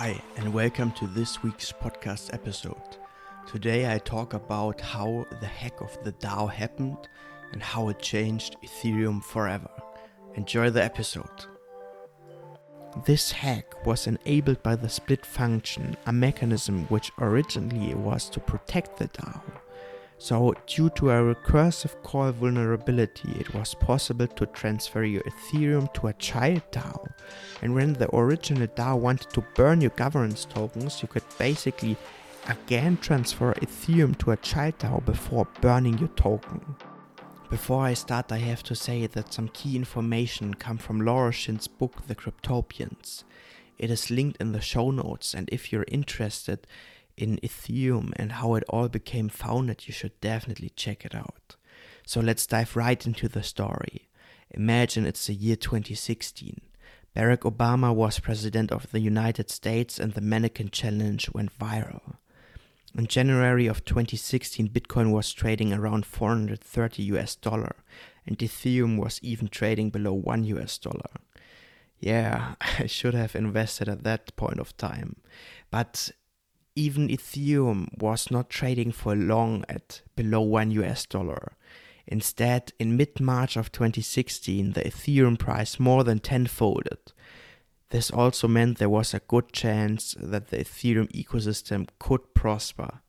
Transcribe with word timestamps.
Hi, 0.00 0.22
and 0.36 0.54
welcome 0.54 0.92
to 0.92 1.08
this 1.08 1.42
week's 1.42 1.72
podcast 1.72 2.32
episode. 2.32 2.98
Today 3.48 3.92
I 3.92 3.98
talk 3.98 4.32
about 4.32 4.80
how 4.80 5.26
the 5.40 5.46
hack 5.46 5.80
of 5.80 5.98
the 6.04 6.12
DAO 6.12 6.48
happened 6.48 7.08
and 7.50 7.60
how 7.60 7.88
it 7.88 7.98
changed 7.98 8.58
Ethereum 8.64 9.20
forever. 9.24 9.68
Enjoy 10.36 10.70
the 10.70 10.84
episode. 10.84 11.46
This 13.06 13.32
hack 13.32 13.84
was 13.84 14.06
enabled 14.06 14.62
by 14.62 14.76
the 14.76 14.88
split 14.88 15.26
function, 15.26 15.96
a 16.06 16.12
mechanism 16.12 16.84
which 16.84 17.10
originally 17.18 17.92
was 17.96 18.30
to 18.30 18.38
protect 18.38 18.98
the 18.98 19.08
DAO. 19.08 19.42
So, 20.20 20.52
due 20.66 20.90
to 20.90 21.10
a 21.10 21.34
recursive 21.34 22.02
call 22.02 22.32
vulnerability, 22.32 23.30
it 23.38 23.54
was 23.54 23.74
possible 23.74 24.26
to 24.26 24.46
transfer 24.46 25.04
your 25.04 25.22
Ethereum 25.22 25.92
to 25.94 26.08
a 26.08 26.12
child 26.14 26.62
DAO. 26.72 27.06
And 27.62 27.72
when 27.72 27.92
the 27.92 28.14
original 28.14 28.66
DAO 28.66 28.98
wanted 28.98 29.30
to 29.30 29.44
burn 29.54 29.80
your 29.80 29.92
governance 29.92 30.44
tokens, 30.44 31.00
you 31.02 31.08
could 31.08 31.22
basically 31.38 31.96
again 32.48 32.96
transfer 32.96 33.54
Ethereum 33.54 34.18
to 34.18 34.32
a 34.32 34.36
child 34.38 34.76
DAO 34.78 35.04
before 35.04 35.46
burning 35.60 35.98
your 35.98 36.08
token. 36.08 36.74
Before 37.48 37.84
I 37.84 37.94
start, 37.94 38.32
I 38.32 38.38
have 38.38 38.64
to 38.64 38.74
say 38.74 39.06
that 39.06 39.32
some 39.32 39.48
key 39.48 39.76
information 39.76 40.54
come 40.54 40.78
from 40.78 41.00
Laura 41.00 41.32
Shin's 41.32 41.68
book, 41.68 42.08
The 42.08 42.16
Cryptopians. 42.16 43.22
It 43.78 43.90
is 43.90 44.10
linked 44.10 44.40
in 44.40 44.50
the 44.50 44.60
show 44.60 44.90
notes, 44.90 45.32
and 45.32 45.48
if 45.52 45.72
you're 45.72 45.86
interested, 45.86 46.66
in 47.18 47.38
Ethereum 47.42 48.12
and 48.16 48.32
how 48.32 48.54
it 48.54 48.64
all 48.68 48.88
became 48.88 49.28
founded, 49.28 49.86
you 49.86 49.92
should 49.92 50.18
definitely 50.20 50.70
check 50.70 51.04
it 51.04 51.14
out. 51.14 51.56
So 52.06 52.20
let's 52.20 52.46
dive 52.46 52.76
right 52.76 53.04
into 53.04 53.28
the 53.28 53.42
story. 53.42 54.08
Imagine 54.50 55.04
it's 55.04 55.26
the 55.26 55.34
year 55.34 55.56
2016. 55.56 56.60
Barack 57.14 57.40
Obama 57.40 57.94
was 57.94 58.20
president 58.20 58.70
of 58.70 58.90
the 58.92 59.00
United 59.00 59.50
States 59.50 59.98
and 59.98 60.14
the 60.14 60.20
mannequin 60.20 60.70
challenge 60.70 61.28
went 61.34 61.58
viral. 61.58 62.14
In 62.96 63.06
January 63.06 63.66
of 63.66 63.84
2016, 63.84 64.68
Bitcoin 64.68 65.10
was 65.10 65.32
trading 65.32 65.72
around 65.72 66.06
430 66.06 67.02
US 67.14 67.34
dollar 67.34 67.76
and 68.26 68.38
Ethereum 68.38 68.96
was 68.98 69.20
even 69.22 69.48
trading 69.48 69.90
below 69.90 70.12
1 70.12 70.44
US 70.44 70.78
dollar. 70.78 71.10
Yeah, 72.00 72.54
I 72.78 72.86
should 72.86 73.14
have 73.14 73.34
invested 73.34 73.88
at 73.88 74.04
that 74.04 74.34
point 74.36 74.60
of 74.60 74.76
time. 74.76 75.16
But 75.70 76.10
even 76.78 77.08
Ethereum 77.08 77.88
was 77.98 78.30
not 78.30 78.48
trading 78.48 78.92
for 78.92 79.16
long 79.16 79.64
at 79.68 80.02
below 80.14 80.40
1 80.42 80.70
US 80.82 81.06
dollar. 81.06 81.56
Instead, 82.06 82.72
in 82.78 82.96
mid 82.96 83.20
March 83.20 83.56
of 83.56 83.72
2016, 83.72 84.72
the 84.72 84.82
Ethereum 84.82 85.36
price 85.36 85.80
more 85.80 86.04
than 86.04 86.20
tenfolded. 86.20 87.12
This 87.90 88.10
also 88.10 88.46
meant 88.46 88.78
there 88.78 88.88
was 88.88 89.12
a 89.12 89.20
good 89.26 89.52
chance 89.52 90.14
that 90.20 90.48
the 90.48 90.58
Ethereum 90.58 91.10
ecosystem 91.12 91.88
could 91.98 92.32
prosper. 92.32 93.00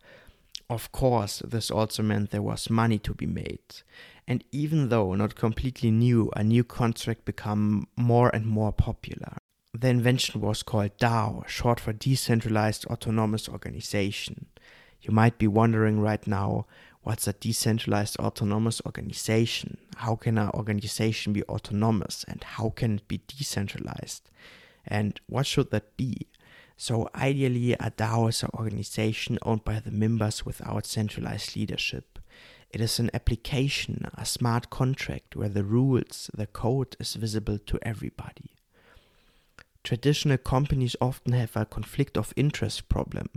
Of 0.67 0.91
course, 0.91 1.43
this 1.45 1.69
also 1.69 2.01
meant 2.01 2.31
there 2.31 2.41
was 2.41 2.69
money 2.69 2.97
to 2.99 3.13
be 3.13 3.27
made. 3.27 3.83
And 4.27 4.43
even 4.51 4.89
though 4.89 5.13
not 5.13 5.35
completely 5.35 5.91
new, 5.91 6.31
a 6.35 6.43
new 6.43 6.63
contract 6.63 7.25
became 7.25 7.87
more 7.95 8.29
and 8.33 8.45
more 8.45 8.71
popular. 8.71 9.37
The 9.75 9.89
invention 9.89 10.41
was 10.41 10.63
called 10.63 10.97
DAO, 10.97 11.47
short 11.47 11.79
for 11.79 11.93
Decentralized 11.93 12.85
Autonomous 12.87 13.47
Organization. 13.47 14.47
You 14.99 15.13
might 15.13 15.37
be 15.37 15.45
wondering 15.45 15.99
right 15.99 16.25
now, 16.25 16.65
what's 17.03 17.27
a 17.27 17.33
decentralized 17.33 18.17
autonomous 18.17 18.81
organization? 18.83 19.77
How 19.97 20.15
can 20.15 20.39
an 20.39 20.49
organization 20.55 21.33
be 21.33 21.43
autonomous 21.43 22.25
and 22.27 22.43
how 22.43 22.71
can 22.71 22.95
it 22.95 23.07
be 23.07 23.21
decentralized? 23.27 24.31
And 24.87 25.21
what 25.27 25.45
should 25.45 25.69
that 25.69 25.95
be? 25.95 26.25
So, 26.75 27.07
ideally, 27.13 27.73
a 27.73 27.91
DAO 27.91 28.29
is 28.29 28.41
an 28.41 28.49
organization 28.55 29.37
owned 29.43 29.65
by 29.65 29.79
the 29.81 29.91
members 29.91 30.47
without 30.47 30.87
centralized 30.87 31.55
leadership. 31.55 32.17
It 32.71 32.81
is 32.81 32.97
an 32.97 33.11
application, 33.13 34.09
a 34.15 34.25
smart 34.25 34.71
contract 34.71 35.35
where 35.35 35.49
the 35.49 35.63
rules, 35.63 36.31
the 36.33 36.47
code 36.47 36.95
is 36.99 37.13
visible 37.13 37.59
to 37.59 37.77
everybody. 37.83 38.58
Traditional 39.89 40.37
companies 40.37 40.95
often 41.01 41.33
have 41.33 41.55
a 41.55 41.65
conflict 41.65 42.15
of 42.15 42.31
interest 42.35 42.89
problem, 42.89 43.27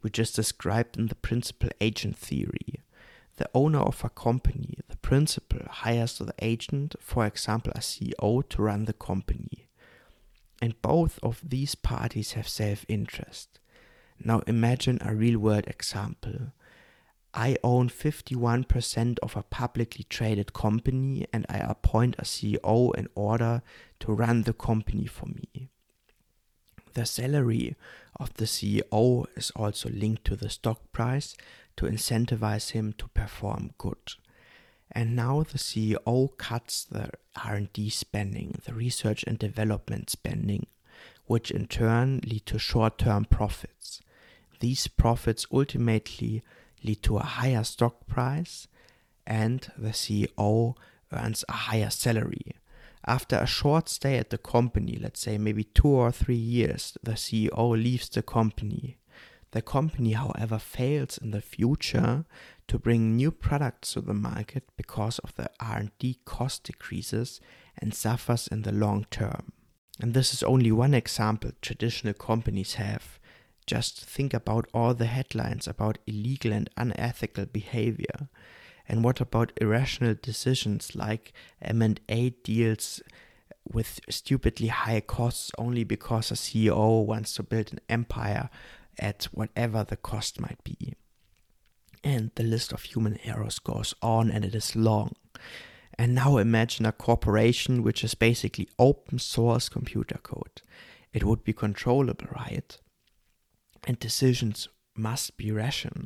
which 0.00 0.18
is 0.18 0.32
described 0.32 0.98
in 0.98 1.06
the 1.06 1.14
principal 1.14 1.68
agent 1.80 2.18
theory. 2.18 2.80
The 3.36 3.48
owner 3.54 3.78
of 3.78 4.02
a 4.02 4.08
company, 4.08 4.80
the 4.88 4.96
principal, 4.96 5.60
hires 5.70 6.18
the 6.18 6.34
agent, 6.40 6.96
for 6.98 7.24
example, 7.24 7.70
a 7.76 7.78
CEO, 7.78 8.42
to 8.48 8.62
run 8.62 8.86
the 8.86 8.92
company. 8.92 9.68
And 10.60 10.82
both 10.82 11.20
of 11.22 11.40
these 11.48 11.76
parties 11.76 12.32
have 12.32 12.48
self 12.48 12.84
interest. 12.88 13.60
Now 14.18 14.42
imagine 14.48 14.98
a 15.02 15.14
real 15.14 15.38
world 15.38 15.68
example. 15.68 16.50
I 17.32 17.58
own 17.62 17.88
51% 17.88 19.20
of 19.22 19.36
a 19.36 19.44
publicly 19.44 20.04
traded 20.08 20.52
company 20.52 21.28
and 21.32 21.46
I 21.48 21.58
appoint 21.58 22.16
a 22.18 22.22
CEO 22.22 22.92
in 22.96 23.06
order 23.14 23.62
to 24.00 24.12
run 24.12 24.42
the 24.42 24.52
company 24.52 25.06
for 25.06 25.26
me. 25.26 25.68
The 26.94 27.06
salary 27.06 27.76
of 28.16 28.34
the 28.34 28.44
CEO 28.44 29.26
is 29.34 29.50
also 29.56 29.88
linked 29.88 30.24
to 30.26 30.36
the 30.36 30.50
stock 30.50 30.92
price 30.92 31.34
to 31.76 31.86
incentivize 31.86 32.72
him 32.72 32.92
to 32.98 33.08
perform 33.08 33.70
good. 33.78 34.14
And 34.90 35.16
now 35.16 35.42
the 35.42 35.58
CEO 35.58 36.36
cuts 36.36 36.84
the 36.84 37.10
R&D 37.44 37.88
spending, 37.90 38.60
the 38.66 38.74
research 38.74 39.24
and 39.26 39.38
development 39.38 40.10
spending, 40.10 40.66
which 41.24 41.50
in 41.50 41.66
turn 41.66 42.20
lead 42.26 42.44
to 42.46 42.58
short-term 42.58 43.24
profits. 43.24 44.00
These 44.60 44.86
profits 44.88 45.46
ultimately 45.50 46.42
lead 46.84 47.02
to 47.04 47.16
a 47.16 47.22
higher 47.22 47.64
stock 47.64 48.06
price 48.06 48.68
and 49.26 49.66
the 49.78 49.90
CEO 49.90 50.76
earns 51.12 51.44
a 51.48 51.52
higher 51.52 51.90
salary. 51.90 52.54
After 53.04 53.36
a 53.36 53.46
short 53.46 53.88
stay 53.88 54.18
at 54.18 54.30
the 54.30 54.38
company, 54.38 54.96
let's 55.00 55.20
say 55.20 55.36
maybe 55.36 55.64
two 55.64 55.88
or 55.88 56.12
three 56.12 56.36
years, 56.36 56.96
the 57.02 57.12
CEO 57.12 57.70
leaves 57.70 58.08
the 58.08 58.22
company. 58.22 58.98
The 59.50 59.62
company, 59.62 60.12
however, 60.12 60.58
fails 60.58 61.18
in 61.18 61.32
the 61.32 61.40
future 61.40 62.24
to 62.68 62.78
bring 62.78 63.16
new 63.16 63.30
products 63.30 63.92
to 63.92 64.00
the 64.00 64.14
market 64.14 64.64
because 64.76 65.18
of 65.18 65.34
the 65.34 65.50
R&D 65.60 66.20
cost 66.24 66.64
decreases 66.64 67.40
and 67.76 67.92
suffers 67.92 68.48
in 68.48 68.62
the 68.62 68.72
long 68.72 69.06
term. 69.10 69.52
And 70.00 70.14
this 70.14 70.32
is 70.32 70.42
only 70.42 70.72
one 70.72 70.94
example 70.94 71.50
traditional 71.60 72.14
companies 72.14 72.74
have. 72.74 73.18
Just 73.66 74.04
think 74.04 74.32
about 74.32 74.68
all 74.72 74.94
the 74.94 75.06
headlines 75.06 75.68
about 75.68 75.98
illegal 76.06 76.52
and 76.52 76.70
unethical 76.76 77.46
behavior 77.46 78.28
and 78.88 79.04
what 79.04 79.20
about 79.20 79.52
irrational 79.60 80.14
decisions 80.20 80.94
like 80.94 81.32
M&A 81.60 82.30
deals 82.42 83.00
with 83.70 84.00
stupidly 84.08 84.68
high 84.68 85.00
costs 85.00 85.50
only 85.56 85.84
because 85.84 86.30
a 86.30 86.34
CEO 86.34 87.04
wants 87.04 87.34
to 87.34 87.42
build 87.42 87.72
an 87.72 87.80
empire 87.88 88.50
at 88.98 89.24
whatever 89.32 89.84
the 89.84 89.96
cost 89.96 90.40
might 90.40 90.62
be? 90.64 90.94
And 92.04 92.32
the 92.34 92.42
list 92.42 92.72
of 92.72 92.82
human 92.82 93.18
errors 93.24 93.58
goes 93.60 93.94
on 94.02 94.30
and 94.30 94.44
it 94.44 94.54
is 94.54 94.74
long. 94.74 95.14
And 95.96 96.14
now 96.14 96.38
imagine 96.38 96.84
a 96.86 96.92
corporation 96.92 97.82
which 97.82 98.02
is 98.02 98.14
basically 98.14 98.68
open 98.78 99.18
source 99.18 99.68
computer 99.68 100.18
code. 100.22 100.62
It 101.12 101.22
would 101.22 101.44
be 101.44 101.52
controllable, 101.52 102.26
right? 102.34 102.76
And 103.84 103.98
decisions 103.98 104.68
must 104.96 105.36
be 105.36 105.52
rational 105.52 106.04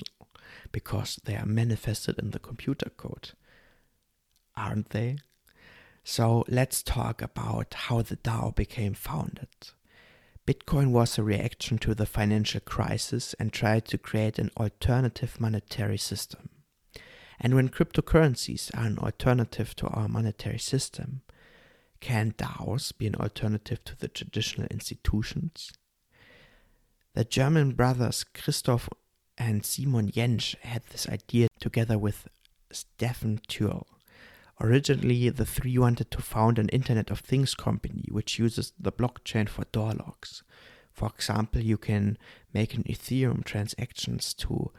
because 0.73 1.19
they 1.25 1.37
are 1.37 1.47
manifested 1.47 2.19
in 2.19 2.31
the 2.31 2.39
computer 2.39 2.91
code. 2.97 3.31
Aren't 4.57 4.91
they? 4.91 5.19
So 6.05 6.45
let's 6.49 6.83
talk 6.83 7.21
about 7.21 7.75
how 7.75 8.03
the 8.03 8.17
DAO 8.17 8.55
became 8.55 8.95
founded. 8.95 9.49
Bitcoin 10.47 10.93
was 10.93 11.19
a 11.19 11.25
reaction 11.25 11.77
to 11.79 11.95
the 11.95 12.07
financial 12.07 12.61
crisis 12.61 13.35
and 13.41 13.53
tried 13.53 13.85
to 13.87 13.99
create 13.99 14.39
an 14.39 14.53
alternative 14.57 15.41
monetary 15.41 15.99
system. 15.99 16.49
And 17.41 17.55
when 17.55 17.69
cryptocurrencies 17.69 18.73
are 18.77 18.87
an 18.87 18.99
alternative 18.99 19.75
to 19.77 19.89
our 19.89 20.07
monetary 20.07 20.61
system, 20.61 21.23
can 22.01 22.33
DAOs 22.33 22.97
be 22.97 23.09
an 23.09 23.17
alternative 23.17 23.83
to 23.85 23.99
the 23.99 24.09
traditional 24.09 24.69
institutions? 24.71 25.73
The 27.15 27.25
German 27.25 27.73
brothers 27.73 28.25
Christoph 28.25 28.89
and 29.39 29.65
Simon 29.65 30.11
Jentzsch 30.11 30.57
had 30.61 30.83
this 30.91 31.09
idea 31.09 31.49
together 31.61 31.99
with 31.99 32.29
Stephan 32.71 33.41
Tual. 33.49 33.87
Originally, 34.61 35.29
the 35.29 35.45
three 35.45 35.77
wanted 35.77 36.11
to 36.11 36.23
found 36.23 36.59
an 36.59 36.71
Internet 36.71 37.11
of 37.11 37.21
Things 37.21 37.55
company 37.55 38.05
which 38.11 38.39
uses 38.39 38.73
the 38.79 38.93
blockchain 38.93 39.49
for 39.49 39.65
door 39.73 39.93
locks. 39.93 40.43
For 40.93 41.09
example, 41.09 41.61
you 41.61 41.77
can 41.77 42.17
make 42.55 42.73
an 42.73 42.83
Ethereum 42.85 43.45
transactions 43.45 44.33
to 44.35 44.73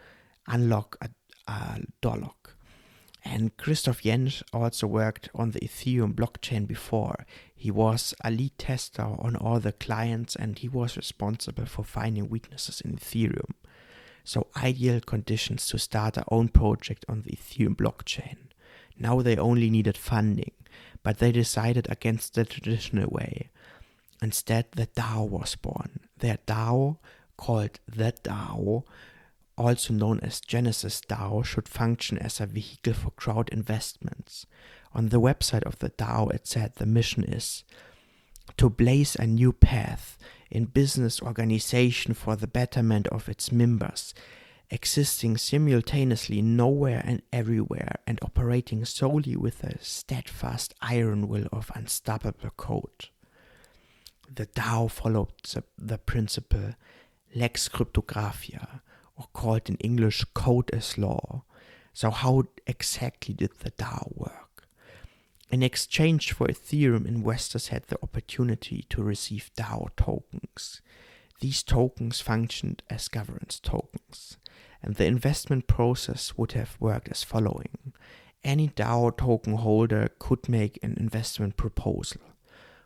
unlock 0.48 0.98
a, 1.00 1.09
a 1.51 1.81
door 2.01 2.18
lock. 2.18 2.56
And 3.24 3.56
Christoph 3.57 4.01
Jentzsch 4.01 4.42
also 4.54 4.88
worked 4.88 5.30
on 5.36 5.51
the 5.51 5.59
Ethereum 5.59 6.15
blockchain 6.15 6.65
before. 6.65 7.25
He 7.54 7.69
was 7.69 8.15
a 8.24 8.31
lead 8.31 8.57
tester 8.57 9.04
on 9.04 9.36
all 9.36 9.59
the 9.59 9.74
clients 9.74 10.36
and 10.36 10.57
he 10.57 10.69
was 10.69 10.98
responsible 10.98 11.65
for 11.65 11.83
finding 11.83 12.30
weaknesses 12.30 12.81
in 12.81 12.95
Ethereum. 12.95 13.51
So, 14.28 14.48
ideal 14.58 15.00
conditions 15.00 15.68
to 15.68 15.80
start 15.80 16.16
their 16.16 16.26
own 16.30 16.50
project 16.50 17.06
on 17.08 17.22
the 17.22 17.32
Ethereum 17.32 17.78
blockchain. 17.78 18.36
Now 19.00 19.22
they 19.22 19.38
only 19.38 19.70
needed 19.70 19.96
funding, 19.96 20.52
but 21.02 21.20
they 21.20 21.32
decided 21.32 21.88
against 21.90 22.34
the 22.34 22.44
traditional 22.44 23.08
way. 23.10 23.52
Instead, 24.22 24.66
the 24.74 24.88
DAO 24.88 25.30
was 25.30 25.56
born. 25.56 26.02
Their 26.18 26.40
DAO, 26.46 26.98
called 27.38 27.80
the 27.88 28.12
DAO, 28.22 28.84
also 29.58 29.94
known 29.94 30.20
as 30.20 30.42
Genesis 30.42 31.00
DAO, 31.08 31.46
should 31.46 31.70
function 31.70 32.18
as 32.18 32.42
a 32.42 32.48
vehicle 32.48 32.96
for 32.96 33.12
crowd 33.12 33.48
investments. 33.48 34.46
On 34.94 35.08
the 35.08 35.22
website 35.22 35.64
of 35.64 35.80
the 35.80 35.92
DAO, 35.92 36.34
it 36.34 36.46
said 36.46 36.74
the 36.76 36.86
mission 36.86 37.24
is 37.24 37.64
to 38.58 38.70
blaze 38.70 39.16
a 39.16 39.26
new 39.26 39.54
path 39.54 40.18
in 40.50 40.66
business 40.66 41.22
organization 41.22 42.14
for 42.14 42.36
the 42.36 42.48
betterment 42.48 43.08
of 43.08 43.30
its 43.30 43.52
members, 43.52 44.14
existing 44.70 45.38
simultaneously 45.38 46.42
nowhere 46.42 47.02
and 47.06 47.22
everywhere, 47.32 47.96
and 48.06 48.20
operating 48.22 48.86
solely 48.86 49.36
with 49.36 49.64
a 49.64 49.82
steadfast 49.84 50.74
iron 50.82 51.28
will 51.28 51.48
of 51.52 51.72
unstoppable 51.74 52.52
code. 52.58 53.10
The 54.34 54.48
DAO 54.48 54.92
followed 54.92 55.32
the, 55.54 55.64
the 55.78 55.98
principle 55.98 56.74
lex 57.36 57.70
cryptographia, 57.70 58.82
or 59.16 59.28
called 59.34 59.70
in 59.70 59.76
English 59.78 60.24
code 60.34 60.70
as 60.72 60.98
law. 60.98 61.44
So, 61.94 62.12
how 62.12 62.44
exactly 62.68 63.34
did 63.34 63.60
the 63.60 63.72
DAO 63.72 64.16
work? 64.16 64.47
In 65.50 65.64
exchange 65.64 66.34
for 66.34 66.48
Ethereum, 66.48 67.08
investors 67.08 67.70
had 67.70 67.84
the 67.88 67.98
opportunity 68.04 68.86
to 68.90 69.02
receive 69.02 69.50
DAO 69.58 69.88
tokens. 69.96 70.82
These 71.40 71.64
tokens 71.64 72.20
functioned 72.20 72.84
as 72.90 73.08
governance 73.08 73.60
tokens, 73.60 74.38
and 74.84 74.96
the 74.96 75.06
investment 75.06 75.68
process 75.68 76.38
would 76.38 76.52
have 76.52 76.76
worked 76.82 77.10
as 77.10 77.24
following. 77.24 77.94
Any 78.44 78.68
DAO 78.70 79.16
token 79.16 79.54
holder 79.54 80.10
could 80.20 80.50
make 80.50 80.80
an 80.84 80.96
investment 80.98 81.56
proposal. 81.56 82.22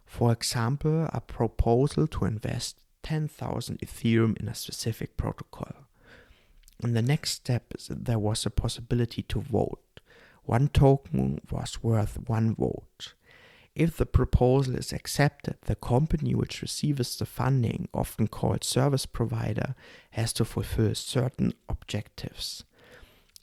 For 0.06 0.32
example, 0.32 1.10
a 1.12 1.22
proposal 1.22 2.06
to 2.08 2.26
invest 2.26 2.80
10,000 3.02 3.80
Ethereum 3.80 4.38
in 4.40 4.48
a 4.48 4.54
specific 4.54 5.18
protocol. 5.18 5.74
In 6.84 6.94
the 6.94 7.02
next 7.02 7.32
step, 7.32 7.74
there 7.90 8.20
was 8.20 8.46
a 8.46 8.52
possibility 8.52 9.24
to 9.24 9.42
vote. 9.42 9.91
One 10.44 10.68
token 10.68 11.40
was 11.52 11.84
worth 11.84 12.18
one 12.28 12.56
vote. 12.56 13.14
If 13.74 13.96
the 13.96 14.06
proposal 14.06 14.76
is 14.76 14.92
accepted, 14.92 15.56
the 15.62 15.76
company 15.76 16.36
which 16.36 16.62
receives 16.62 17.18
the 17.18 17.26
funding, 17.26 17.88
often 17.94 18.28
called 18.28 18.64
service 18.64 19.06
provider, 19.06 19.76
has 20.12 20.34
to 20.34 20.46
fulfill 20.46 20.94
certain 20.94 21.54
objectives. 21.70 22.66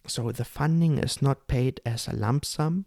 So 0.06 0.30
the 0.32 0.44
funding 0.44 0.98
is 0.98 1.22
not 1.22 1.48
paid 1.48 1.80
as 1.86 2.06
a 2.06 2.16
lump 2.16 2.44
sum, 2.44 2.84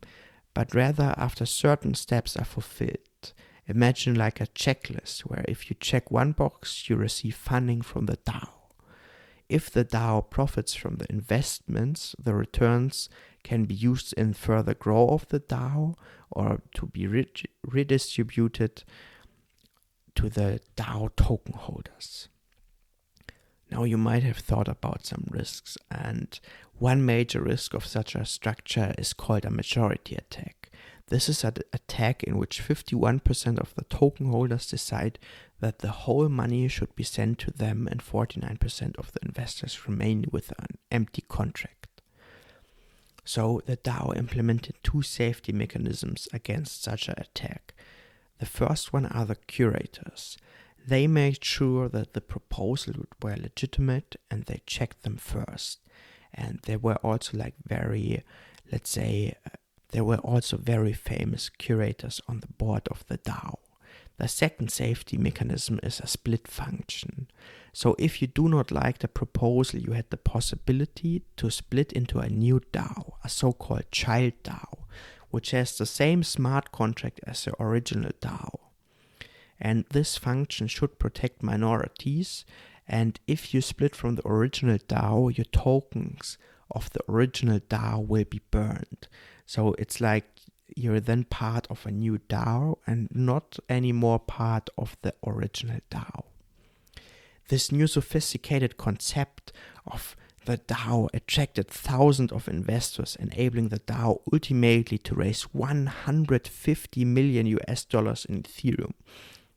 but 0.54 0.76
rather 0.76 1.16
after 1.18 1.46
certain 1.46 1.94
steps 1.96 2.38
are 2.38 2.46
fulfilled. 2.46 3.34
Imagine 3.68 4.16
like 4.16 4.42
a 4.42 4.48
checklist 4.48 5.22
where 5.22 5.46
if 5.48 5.70
you 5.70 5.76
check 5.80 6.12
one 6.12 6.34
box, 6.34 6.90
you 6.90 6.96
receive 6.96 7.36
funding 7.36 7.82
from 7.82 8.06
the 8.06 8.18
DAO. 8.18 8.50
If 9.50 9.70
the 9.70 9.86
DAO 9.86 10.30
profits 10.30 10.74
from 10.74 10.96
the 10.96 11.12
investments, 11.12 12.16
the 12.18 12.34
returns 12.34 13.10
can 13.44 13.66
be 13.66 13.76
used 13.76 14.14
in 14.14 14.34
further 14.34 14.74
growth 14.74 15.24
of 15.24 15.28
the 15.30 15.40
DAO 15.40 15.96
or 16.30 16.62
to 16.76 16.86
be 16.86 17.08
redistributed 17.64 18.84
to 20.16 20.30
the 20.30 20.60
DAO 20.76 21.10
token 21.16 21.54
holders. 21.54 22.30
Now, 23.72 23.84
you 23.86 23.98
might 23.98 24.24
have 24.24 24.38
thought 24.38 24.68
about 24.68 25.06
some 25.06 25.28
risks, 25.30 25.78
and 25.90 26.38
one 26.78 27.06
major 27.06 27.42
risk 27.42 27.74
of 27.74 27.86
such 27.86 28.16
a 28.16 28.26
structure 28.26 28.94
is 28.98 29.14
called 29.14 29.46
a 29.46 29.50
majority 29.50 30.16
attack. 30.16 30.72
This 31.08 31.30
is 31.30 31.44
an 31.44 31.56
attack 31.72 32.24
in 32.24 32.38
which 32.38 32.62
51% 32.62 33.60
of 33.60 33.74
the 33.76 33.84
token 33.86 34.28
holders 34.28 34.68
decide 34.68 35.20
that 35.62 35.80
the 35.80 35.92
whole 35.92 36.28
money 36.28 36.68
should 36.68 36.96
be 36.96 37.04
sent 37.04 37.40
to 37.40 37.52
them 37.52 37.88
and 37.90 38.02
49% 38.02 38.98
of 38.98 39.12
the 39.14 39.20
investors 39.24 39.88
remain 39.88 40.26
with 40.32 40.52
an 40.60 40.78
empty 40.90 41.24
contract. 41.28 41.81
So 43.24 43.62
the 43.66 43.78
DAO 43.78 44.16
implemented 44.18 44.76
two 44.84 45.02
safety 45.02 45.52
mechanisms 45.52 46.28
against 46.34 46.84
such 46.84 47.08
an 47.08 47.16
attack. 47.18 47.74
The 48.40 48.46
first 48.46 48.92
one 48.92 49.06
are 49.06 49.26
the 49.26 49.36
curators. 49.36 50.38
They 50.88 51.06
made 51.06 51.44
sure 51.46 51.88
that 51.90 52.14
the 52.14 52.22
proposals 52.22 53.06
were 53.22 53.36
legitimate 53.36 54.16
and 54.32 54.46
they 54.46 54.62
checked 54.66 55.04
them 55.04 55.18
first. 55.18 55.80
And 56.34 56.60
they 56.64 56.76
were 56.78 56.96
also 57.04 57.38
like 57.38 57.56
very, 57.64 58.24
let's 58.72 58.90
say, 58.90 59.36
uh, 59.46 59.50
there 59.92 60.04
were 60.04 60.18
also 60.18 60.58
very 60.58 60.94
famous 60.94 61.50
curators 61.50 62.22
on 62.28 62.40
the 62.40 62.48
board 62.48 62.88
of 62.90 63.06
the 63.08 63.18
DAO. 63.20 63.60
The 64.18 64.28
second 64.28 64.72
safety 64.72 65.18
mechanism 65.18 65.80
is 65.84 66.00
a 66.00 66.08
split 66.08 66.48
function. 66.48 67.28
So 67.74 67.96
if 67.98 68.22
you 68.22 68.28
do 68.28 68.50
not 68.50 68.72
like 68.72 69.00
the 69.00 69.08
proposal, 69.08 69.80
you 69.80 69.94
had 69.94 70.10
the 70.10 70.18
possibility 70.18 71.24
to 71.38 71.50
split 71.50 71.94
into 71.94 72.20
a 72.20 72.30
new 72.30 72.62
DAO, 72.74 73.14
a 73.24 73.30
so-called 73.30 73.90
child 73.92 74.34
DAO, 74.44 74.80
which 75.30 75.52
has 75.52 75.78
the 75.78 75.86
same 75.86 76.24
smart 76.24 76.72
contract 76.72 77.22
as 77.26 77.46
the 77.46 77.54
original 77.62 78.12
DAO. 78.20 78.60
And 79.60 79.86
this 79.92 80.18
function 80.18 80.68
should 80.68 81.00
protect 81.00 81.44
minorities. 81.44 82.44
And 82.88 83.20
if 83.28 83.54
you 83.54 83.62
split 83.62 83.96
from 83.96 84.16
the 84.16 84.28
original 84.28 84.80
DAO, 84.80 85.36
your 85.38 85.46
tokens 85.46 86.38
of 86.72 86.90
the 86.92 87.02
original 87.08 87.60
DAO 87.60 88.06
will 88.06 88.26
be 88.26 88.42
burned. 88.52 89.08
So 89.46 89.76
it's 89.78 90.02
like 90.02 90.26
you're 90.76 91.00
then 91.00 91.24
part 91.26 91.68
of 91.70 91.86
a 91.86 91.92
new 91.92 92.18
DAO 92.30 92.80
and 92.86 93.08
not 93.12 93.60
anymore 93.70 94.20
part 94.20 94.70
of 94.78 94.98
the 95.04 95.14
original 95.26 95.80
DAO. 95.90 96.24
This 97.52 97.70
new 97.70 97.86
sophisticated 97.86 98.78
concept 98.78 99.52
of 99.86 100.16
the 100.46 100.58
DAO 100.58 101.10
attracted 101.14 101.68
thousands 101.68 102.32
of 102.32 102.48
investors, 102.48 103.18
enabling 103.20 103.68
the 103.68 103.80
DAO 103.80 104.22
ultimately 104.32 104.98
to 105.00 105.16
raise 105.16 105.42
150 105.54 107.04
million 107.04 107.46
US 107.48 107.84
dollars 107.84 108.24
in 108.24 108.44
Ethereum, 108.44 108.94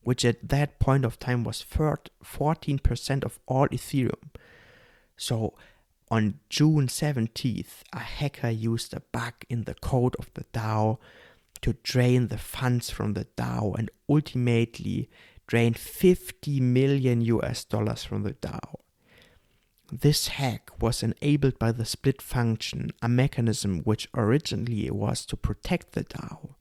which 0.02 0.25
at 0.25 0.49
that 0.49 0.81
point 0.81 1.05
of 1.05 1.20
time 1.20 1.44
was 1.44 1.64
14% 1.64 3.25
of 3.25 3.38
all 3.46 3.69
Ethereum. 3.69 4.29
So 5.17 5.55
on 6.10 6.41
June 6.51 6.89
17th, 6.89 7.84
a 7.93 8.01
hacker 8.01 8.51
used 8.51 8.93
a 8.93 9.03
bug 9.13 9.34
in 9.48 9.63
the 9.67 9.74
code 9.74 10.17
of 10.19 10.34
the 10.34 10.46
DAO 10.53 10.98
to 11.63 11.74
drain 11.84 12.27
the 12.27 12.39
funds 12.39 12.91
from 12.91 13.13
the 13.13 13.27
DAO 13.36 13.79
and 13.79 13.89
ultimately 14.08 15.08
drain 15.46 15.74
50 15.74 16.60
million 16.60 17.20
US 17.20 17.65
dollars 17.65 18.05
from 18.05 18.22
the 18.22 18.32
DAO. 18.34 18.81
This 19.93 20.29
hack 20.29 20.70
was 20.81 21.03
enabled 21.03 21.58
by 21.58 21.70
the 21.70 21.84
split 21.84 22.22
function, 22.22 22.91
a 23.03 23.08
mechanism 23.08 23.81
which 23.81 24.08
originally 24.15 24.91
was 24.91 25.27
to 25.27 25.36
protect 25.36 25.93
the 25.93 26.05
DAO. 26.05 26.55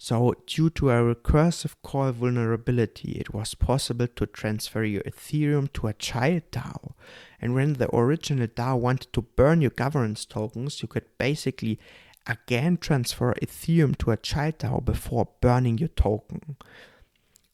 So, 0.00 0.32
due 0.46 0.70
to 0.70 0.90
a 0.90 1.14
recursive 1.14 1.74
call 1.82 2.12
vulnerability, 2.12 3.12
it 3.12 3.34
was 3.34 3.54
possible 3.54 4.06
to 4.06 4.26
transfer 4.26 4.84
your 4.84 5.02
Ethereum 5.02 5.72
to 5.72 5.88
a 5.88 5.92
child 5.92 6.42
DAO. 6.52 6.92
And 7.40 7.52
when 7.52 7.72
the 7.74 7.92
original 7.92 8.46
DAO 8.46 8.78
wanted 8.78 9.12
to 9.14 9.22
burn 9.22 9.60
your 9.60 9.72
governance 9.72 10.24
tokens, 10.24 10.80
you 10.82 10.88
could 10.88 11.06
basically 11.18 11.80
again 12.28 12.76
transfer 12.76 13.34
Ethereum 13.42 13.98
to 13.98 14.12
a 14.12 14.16
child 14.16 14.58
DAO 14.58 14.84
before 14.84 15.30
burning 15.40 15.78
your 15.78 15.88
token. 15.88 16.56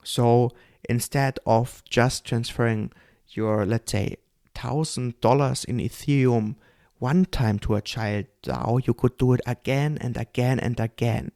So, 0.05 0.53
instead 0.89 1.39
of 1.47 1.83
just 1.89 2.25
transferring 2.25 2.93
your, 3.31 3.67
let's 3.67 3.91
say, 3.93 4.17
thousand 4.55 5.21
dollars 5.21 5.65
in 5.65 5.79
Ethereum 5.79 6.57
one 6.99 7.25
time 7.27 7.59
to 7.59 7.75
a 7.75 7.83
child 7.83 8.27
DAO, 8.43 8.87
you 8.87 8.95
could 8.95 9.19
do 9.19 9.33
it 9.33 9.41
again 9.47 9.99
and 10.01 10.17
again 10.17 10.59
and 10.61 10.79
again. 10.79 11.33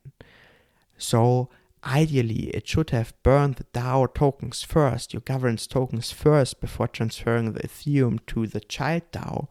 So 0.96 1.50
ideally, 1.84 2.48
it 2.50 2.66
should 2.66 2.90
have 2.90 3.12
burned 3.22 3.56
the 3.56 3.64
DAO 3.64 4.12
tokens 4.14 4.62
first, 4.62 5.12
your 5.12 5.20
governance 5.20 5.66
tokens 5.66 6.10
first, 6.10 6.60
before 6.60 6.88
transferring 6.88 7.52
the 7.52 7.60
Ethereum 7.60 8.18
to 8.28 8.46
the 8.46 8.60
child 8.60 9.02
DAO, 9.12 9.48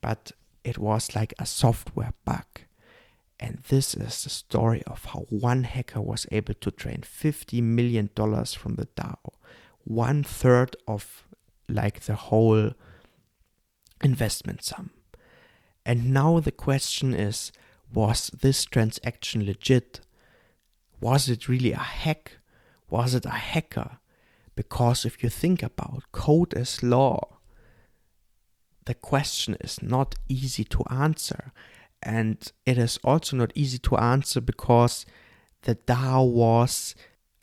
but 0.00 0.32
it 0.64 0.78
was 0.78 1.14
like 1.14 1.34
a 1.38 1.46
software 1.46 2.14
bug. 2.24 2.46
And 3.40 3.62
this 3.68 3.94
is 3.94 4.22
the 4.22 4.30
story 4.30 4.82
of 4.86 5.06
how 5.06 5.24
one 5.30 5.64
hacker 5.64 6.02
was 6.02 6.26
able 6.30 6.52
to 6.54 6.70
drain 6.70 7.00
$50 7.00 7.62
million 7.62 8.08
from 8.08 8.74
the 8.74 8.86
DAO, 8.94 9.32
one 9.84 10.22
third 10.22 10.76
of 10.86 11.24
like 11.66 12.00
the 12.00 12.16
whole 12.16 12.72
investment 14.04 14.62
sum. 14.62 14.90
And 15.86 16.12
now 16.12 16.38
the 16.40 16.52
question 16.52 17.14
is 17.14 17.50
was 17.92 18.28
this 18.28 18.66
transaction 18.66 19.46
legit? 19.46 20.00
Was 21.00 21.28
it 21.28 21.48
really 21.48 21.72
a 21.72 21.78
hack? 21.78 22.38
Was 22.90 23.14
it 23.14 23.24
a 23.24 23.30
hacker? 23.30 23.98
Because 24.54 25.06
if 25.06 25.22
you 25.22 25.30
think 25.30 25.62
about 25.62 26.04
code 26.12 26.52
as 26.54 26.82
law, 26.82 27.38
the 28.84 28.94
question 28.94 29.56
is 29.60 29.82
not 29.82 30.14
easy 30.28 30.64
to 30.64 30.84
answer. 30.90 31.52
And 32.02 32.50
it 32.64 32.78
is 32.78 32.98
also 33.04 33.36
not 33.36 33.52
easy 33.54 33.78
to 33.78 33.96
answer 33.96 34.40
because 34.40 35.04
the 35.62 35.74
DAO 35.74 36.30
was 36.30 36.94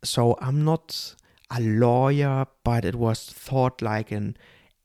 so 0.04 0.38
I'm 0.42 0.64
not 0.64 1.16
a 1.52 1.60
lawyer, 1.62 2.48
but 2.64 2.86
it 2.86 2.96
was 2.96 3.26
thought 3.26 3.82
like 3.82 4.12
an 4.12 4.38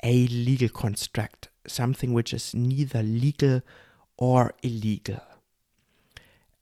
a 0.02 0.26
legal 0.26 0.68
construct, 0.68 1.48
something 1.66 2.12
which 2.12 2.32
is 2.34 2.54
neither 2.54 3.02
legal 3.02 3.62
or 4.16 4.52
illegal. 4.62 5.20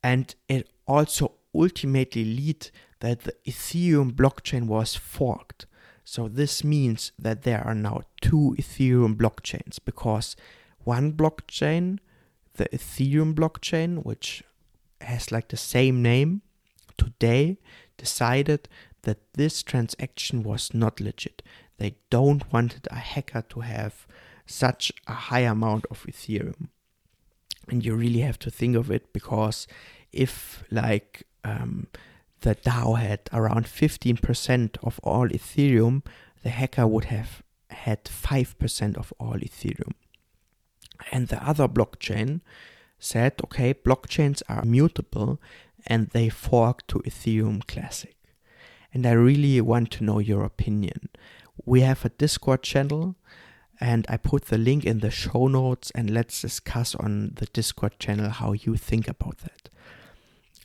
And 0.03 0.35
it 0.49 0.69
also 0.87 1.33
ultimately 1.55 2.25
lead 2.25 2.71
that 3.01 3.21
the 3.21 3.35
Ethereum 3.47 4.13
blockchain 4.13 4.67
was 4.67 4.95
forked. 4.95 5.67
So 6.05 6.29
this 6.29 6.65
means 6.65 7.13
that 7.19 7.43
there 7.43 7.63
are 7.67 7.75
now 7.75 8.03
two 8.21 8.55
Ethereum 8.59 9.17
blockchains 9.17 9.79
because 9.85 10.37
one 10.81 11.13
blockchain, 11.13 11.99
the 12.55 12.69
Ethereum 12.69 13.35
blockchain, 13.35 14.05
which 14.05 14.43
has 15.01 15.33
like 15.33 15.49
the 15.49 15.57
same 15.57 16.03
name, 16.03 16.43
today 16.99 17.59
decided 17.97 18.69
that 19.03 19.19
this 19.35 19.63
transaction 19.63 20.43
was 20.43 20.75
not 20.75 21.01
legit. 21.01 21.43
They 21.79 21.97
don't 22.11 22.53
wanted 22.53 22.87
a 22.91 22.97
hacker 22.97 23.43
to 23.51 23.61
have 23.61 24.07
such 24.47 24.93
a 25.07 25.13
high 25.13 25.41
amount 25.41 25.87
of 25.91 26.05
Ethereum. 26.05 26.69
And 27.69 27.85
you 27.85 27.95
really 27.95 28.21
have 28.21 28.39
to 28.41 28.51
think 28.51 28.77
of 28.77 28.91
it 28.91 29.13
because 29.13 29.67
if 30.13 30.65
like 30.71 31.23
um, 31.45 31.87
the 32.41 32.57
DAO 32.57 32.99
had 32.99 33.21
around 33.33 33.67
15% 33.67 34.77
of 34.83 34.99
all 35.03 35.29
Ethereum, 35.29 36.05
the 36.43 36.51
hacker 36.51 36.87
would 36.87 37.05
have 37.05 37.43
had 37.71 38.05
5% 38.05 38.97
of 38.97 39.13
all 39.19 39.35
Ethereum. 39.35 39.93
And 41.13 41.29
the 41.29 41.43
other 41.47 41.69
blockchain 41.69 42.41
said, 42.99 43.35
okay, 43.45 43.75
blockchains 43.75 44.43
are 44.49 44.65
mutable 44.65 45.41
and 45.87 46.09
they 46.11 46.29
fork 46.29 46.87
to 46.89 46.99
Ethereum 47.01 47.67
Classic. 47.67 48.17
And 48.93 49.07
I 49.07 49.13
really 49.13 49.61
want 49.61 49.91
to 49.93 50.05
know 50.05 50.19
your 50.19 50.45
opinion. 50.45 51.09
We 51.65 51.81
have 51.83 52.05
a 52.05 52.11
Discord 52.11 52.63
channel 52.63 53.17
and 53.81 54.05
I 54.09 54.19
put 54.19 54.47
the 54.47 54.59
link 54.59 54.85
in 54.85 55.01
the 55.01 55.11
show 55.11 55.47
notes 55.47 55.91
and 55.95 56.11
let's 56.11 56.43
discuss 56.43 56.95
on 56.95 57.33
the 57.37 57.47
Discord 57.47 57.99
channel 57.99 58.29
how 58.29 58.53
you 58.53 58.77
think 58.77 59.09
about 59.09 59.39
that. 59.39 59.71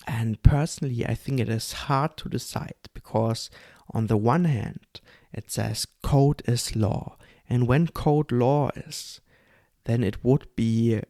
And 0.08 0.42
personally, 0.44 1.06
I 1.06 1.15
think 1.15 1.39
it 1.39 1.50
is 1.50 1.72
hard 1.74 2.18
to 2.18 2.30
decide 2.30 2.75
because, 2.94 3.50
on 3.94 4.08
the 4.08 4.18
one 4.18 4.46
hand, 4.46 5.01
it 5.34 5.50
says 5.50 5.88
code 6.04 6.44
is 6.46 6.75
law, 6.75 7.18
and 7.50 7.68
when 7.68 7.88
code 7.88 8.32
law 8.32 8.70
is, 8.75 9.20
then 9.86 10.04
it 10.04 10.24
would 10.24 10.56
be, 10.56 11.01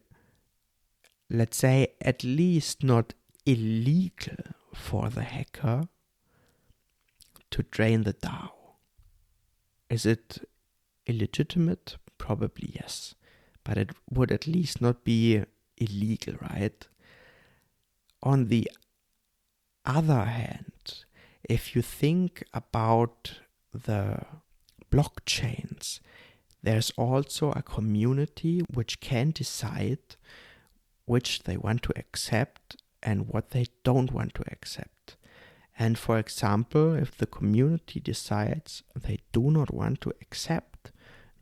let's 1.28 1.56
say, 1.56 1.88
at 2.00 2.22
least 2.22 2.82
not 2.82 3.14
illegal 3.44 4.36
for 4.74 5.08
the 5.08 5.22
hacker 5.22 5.88
to 7.50 7.62
drain 7.64 8.04
the 8.04 8.12
DAO. 8.12 8.50
Is 9.88 10.04
it 10.04 10.48
illegitimate? 11.06 11.96
Probably 12.18 12.72
yes. 12.74 13.14
But 13.64 13.78
it 13.78 13.90
would 14.10 14.30
at 14.30 14.46
least 14.46 14.80
not 14.80 15.04
be 15.04 15.42
illegal, 15.76 16.34
right? 16.40 16.86
On 18.22 18.48
the 18.48 18.70
other 19.84 20.24
hand, 20.24 21.04
if 21.48 21.74
you 21.76 21.82
think 21.82 22.42
about 22.52 23.40
the 23.72 24.24
blockchains, 24.90 26.00
there's 26.66 26.90
also 26.96 27.52
a 27.52 27.62
community 27.62 28.60
which 28.74 28.98
can 28.98 29.30
decide 29.30 30.16
which 31.04 31.44
they 31.44 31.56
want 31.56 31.80
to 31.84 31.92
accept 31.96 32.74
and 33.00 33.28
what 33.28 33.50
they 33.50 33.66
don't 33.84 34.10
want 34.10 34.34
to 34.34 34.42
accept. 34.50 35.16
And 35.78 35.96
for 35.96 36.18
example, 36.18 36.96
if 36.96 37.16
the 37.16 37.26
community 37.26 38.00
decides 38.00 38.82
they 39.00 39.18
do 39.30 39.52
not 39.52 39.72
want 39.72 40.00
to 40.00 40.12
accept 40.20 40.90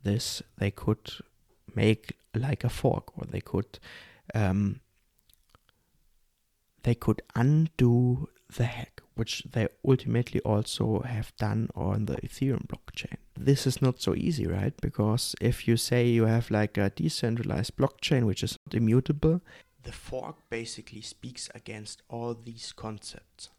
this, 0.03 0.43
they 0.59 0.69
could 0.69 1.09
make 1.73 2.15
like 2.35 2.63
a 2.63 2.69
fork 2.69 3.17
or 3.17 3.25
they 3.25 3.41
could 3.41 3.79
um, 4.35 4.79
they 6.83 6.93
could 6.93 7.23
undo 7.33 8.29
the 8.55 8.65
hack, 8.65 9.01
which 9.15 9.43
they 9.51 9.67
ultimately 9.87 10.39
also 10.41 11.01
have 11.01 11.35
done 11.37 11.69
on 11.75 12.05
the 12.05 12.15
Ethereum 12.17 12.67
blockchain. 12.67 13.17
This 13.37 13.65
is 13.65 13.81
not 13.81 14.01
so 14.01 14.13
easy, 14.15 14.45
right? 14.45 14.73
Because 14.81 15.35
if 15.41 15.67
you 15.67 15.77
say 15.77 16.07
you 16.07 16.25
have 16.25 16.51
like 16.51 16.77
a 16.77 16.89
decentralized 16.89 17.75
blockchain 17.75 18.23
which 18.25 18.43
is 18.43 18.57
immutable, 18.71 19.41
the 19.83 19.91
fork 19.91 20.35
basically 20.49 21.01
speaks 21.01 21.49
against 21.53 22.01
all 22.09 22.33
these 22.33 22.73
concepts. 22.73 23.49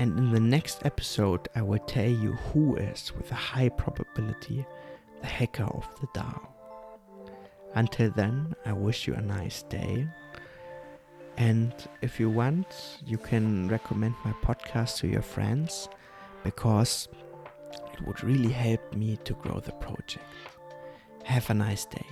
And 0.00 0.16
in 0.16 0.30
the 0.30 0.40
next 0.40 0.86
episode, 0.86 1.48
I 1.56 1.62
will 1.62 1.80
tell 1.80 2.08
you 2.08 2.32
who 2.32 2.76
is, 2.76 3.12
with 3.16 3.32
a 3.32 3.34
high 3.34 3.68
probability, 3.68 4.64
the 5.20 5.26
hacker 5.26 5.64
of 5.64 5.88
the 6.00 6.06
DAO. 6.08 6.57
Until 7.74 8.10
then, 8.10 8.54
I 8.64 8.72
wish 8.72 9.06
you 9.06 9.14
a 9.14 9.20
nice 9.20 9.62
day. 9.62 10.06
And 11.36 11.72
if 12.02 12.18
you 12.18 12.30
want, 12.30 12.98
you 13.06 13.18
can 13.18 13.68
recommend 13.68 14.14
my 14.24 14.32
podcast 14.42 14.98
to 14.98 15.06
your 15.06 15.22
friends 15.22 15.88
because 16.42 17.08
it 17.92 18.06
would 18.06 18.24
really 18.24 18.50
help 18.50 18.92
me 18.92 19.18
to 19.24 19.34
grow 19.34 19.60
the 19.60 19.72
project. 19.72 20.24
Have 21.24 21.50
a 21.50 21.54
nice 21.54 21.84
day. 21.84 22.06